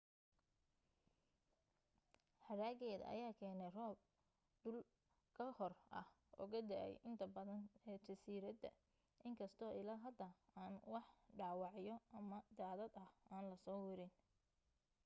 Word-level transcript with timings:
hadhaageeda 2.45 3.05
ayaa 3.13 3.37
keenay 3.39 3.71
roob 3.77 3.97
dul 4.61 4.77
ka 5.37 5.45
hoor 5.57 5.73
ah 5.99 6.07
oo 6.39 6.45
ka 6.53 6.59
da'ay 6.69 6.93
inta 7.07 7.25
badan 7.35 7.63
ee 7.89 7.97
jasiiradda 8.07 8.69
in 9.25 9.33
kastoo 9.41 9.71
ilaa 9.81 10.03
hadda 10.05 10.27
aan 10.61 10.73
wax 10.93 11.07
dhaawacyo 11.37 11.95
ama 12.17 12.37
daadad 12.59 12.93
ah 13.05 13.11
aan 13.33 13.43
la 13.51 13.57
soo 13.65 13.79
werin 13.85 14.11